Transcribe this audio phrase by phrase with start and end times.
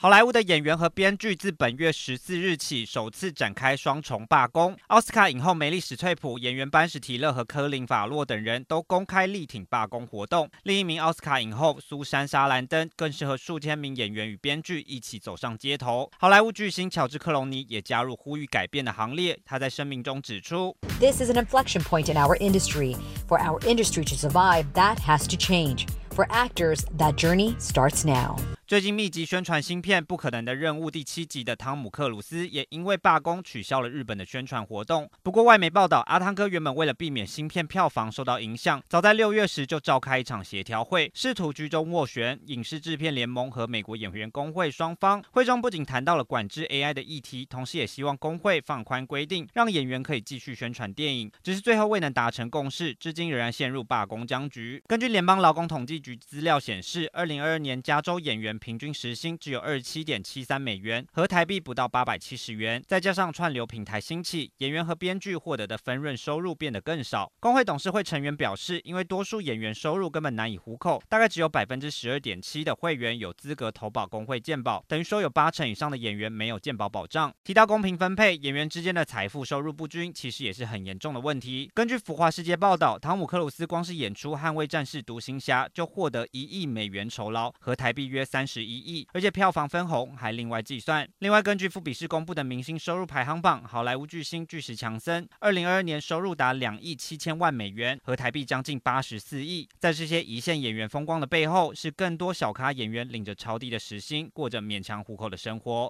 [0.00, 4.76] 好莱坞的演员和编剧自本月十四日起首次展开双重罢工。
[4.86, 10.48] 奥斯卡影后梅丽史翠普、演员班史提勒和科林法洛等人都公开力挺罢工活动。
[10.62, 16.08] 另一名奥斯卡影后苏珊莎兰登更是和数千名演员与编剧一起走上街头。
[16.16, 19.36] 好莱坞巨星乔治克隆尼也加入呼吁改变的行列。
[19.44, 22.94] 他在声明中指出：“This is an inflection point in our industry.
[23.26, 25.88] For our industry to survive, that has to change.
[26.14, 35.10] For actors, that journey starts now.” 最近密集宣传芯片《不可能的任务》第七集的汤姆克鲁斯也因为罢工取消了日本的宣传活动。
[35.22, 42.38] 不过外媒报道，阿汤哥原本为了避免芯片票房受到影响，早在六月时就召开一场协调会，试图居中斡旋。
[42.48, 51.32] 影视制片联盟和美国演员工会双方会中不仅谈到了管制 AI 的议题，同时也希望工会放宽规定，让演员可以继续宣传电影。
[51.42, 54.82] 只是最后未能达成共识，至今仍然陷入罢工僵局。
[54.86, 62.82] 根据联邦劳工统计局资料显示，二零二二年加州演员平均时薪只有二十七点七三美元，和台币不到八百七十元。
[62.86, 67.30] 再加上串流平台兴起，演员和编剧获得的分润收入变得更少。
[67.40, 77.32] 工会董事会成员表示，因为多数演员收入根本难以糊口，大概只有百分之十二点七的会员有资格投保工会健保，等于说有八成以上的演员没有健保保障。
[77.44, 81.70] 提到公平分配，演员之间的财富收入不均，其实也是很严重的问题。
[81.74, 91.06] 根据《浮华世界》报道，汤姆克鲁斯光是演出《捍卫战士：独行侠》就获得一亿美元酬劳，和台币约三十一亿，而且票房分红还另外计算。
[91.18, 99.68] 另外，根据富比士公布的明星收入排行榜，好莱坞巨星巨石强森，二零二二年收入达两亿七千万美元，和台币将近八十四亿。
[99.78, 105.86] 在这些一线演员风光的背后，是更多小咖演员领着超低的时薪，过着勉强糊口的生活。